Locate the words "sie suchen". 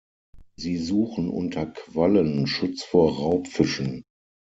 0.57-1.29